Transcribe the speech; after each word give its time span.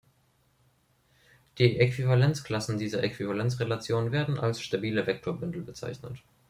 Die 1.59 1.77
Äquivalenzklassen 1.79 2.79
dieser 2.79 3.03
Äquivalenzrelation 3.03 4.11
werden 4.11 4.39
als 4.39 4.59
"stabile 4.63 5.05
Vektorbündel" 5.05 5.61
bezeichnet. 5.61 6.23